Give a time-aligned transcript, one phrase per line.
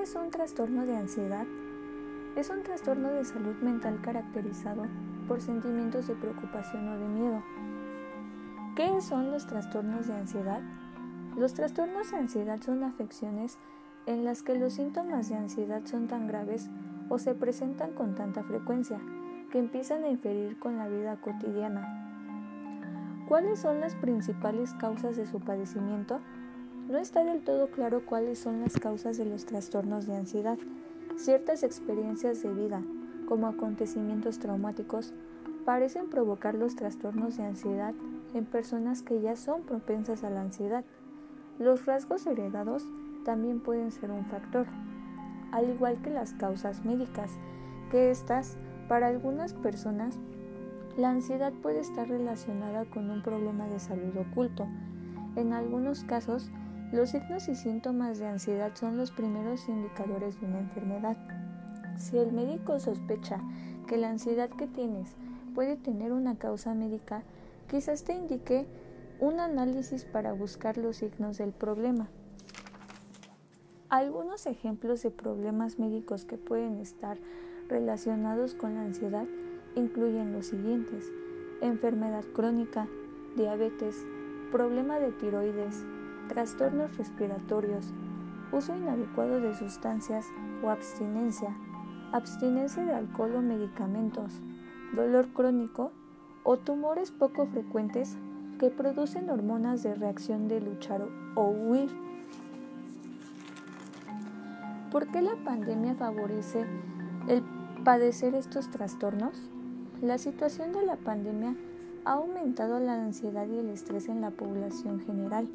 [0.00, 1.44] ¿Qué es un trastorno de ansiedad?
[2.34, 4.84] Es un trastorno de salud mental caracterizado
[5.28, 7.42] por sentimientos de preocupación o de miedo.
[8.76, 10.62] ¿Qué son los trastornos de ansiedad?
[11.36, 13.58] Los trastornos de ansiedad son afecciones
[14.06, 16.70] en las que los síntomas de ansiedad son tan graves
[17.10, 18.98] o se presentan con tanta frecuencia
[19.52, 23.26] que empiezan a inferir con la vida cotidiana.
[23.28, 26.20] ¿Cuáles son las principales causas de su padecimiento?
[26.90, 30.58] No está del todo claro cuáles son las causas de los trastornos de ansiedad.
[31.14, 32.82] Ciertas experiencias de vida,
[33.28, 35.14] como acontecimientos traumáticos,
[35.64, 37.94] parecen provocar los trastornos de ansiedad
[38.34, 40.84] en personas que ya son propensas a la ansiedad.
[41.60, 42.84] Los rasgos heredados
[43.24, 44.66] también pueden ser un factor,
[45.52, 47.30] al igual que las causas médicas,
[47.92, 48.56] que estas,
[48.88, 50.18] para algunas personas,
[50.96, 54.66] la ansiedad puede estar relacionada con un problema de salud oculto.
[55.36, 56.50] En algunos casos,
[56.92, 61.16] los signos y síntomas de ansiedad son los primeros indicadores de una enfermedad.
[61.96, 63.40] Si el médico sospecha
[63.86, 65.14] que la ansiedad que tienes
[65.54, 67.22] puede tener una causa médica,
[67.68, 68.66] quizás te indique
[69.20, 72.08] un análisis para buscar los signos del problema.
[73.88, 77.18] Algunos ejemplos de problemas médicos que pueden estar
[77.68, 79.26] relacionados con la ansiedad
[79.76, 81.12] incluyen los siguientes.
[81.60, 82.88] Enfermedad crónica,
[83.36, 84.04] diabetes,
[84.50, 85.84] problema de tiroides,
[86.30, 87.92] trastornos respiratorios,
[88.52, 90.26] uso inadecuado de sustancias
[90.62, 91.56] o abstinencia,
[92.12, 94.40] abstinencia de alcohol o medicamentos,
[94.94, 95.90] dolor crónico
[96.44, 98.16] o tumores poco frecuentes
[98.60, 101.02] que producen hormonas de reacción de luchar
[101.34, 101.90] o huir.
[104.92, 106.64] ¿Por qué la pandemia favorece
[107.26, 107.42] el
[107.84, 109.50] padecer estos trastornos?
[110.00, 111.56] La situación de la pandemia
[112.04, 115.48] ha aumentado la ansiedad y el estrés en la población general,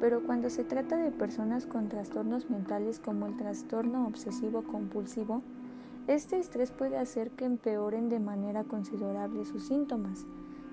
[0.00, 5.42] pero cuando se trata de personas con trastornos mentales como el trastorno obsesivo compulsivo,
[6.06, 10.26] este estrés puede hacer que empeoren de manera considerable sus síntomas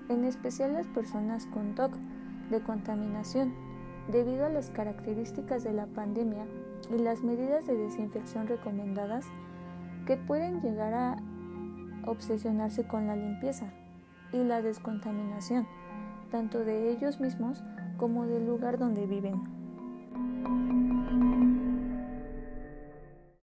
[0.08, 1.94] en especial las personas con TOC
[2.50, 3.54] de contaminación,
[4.10, 6.46] debido a las características de la pandemia
[6.94, 9.26] y las medidas de desinfección recomendadas
[10.06, 11.16] que pueden llegar a
[12.06, 13.72] obsesionarse con la limpieza
[14.32, 15.66] y la descontaminación,
[16.30, 17.62] tanto de ellos mismos
[17.96, 19.54] como del lugar donde viven.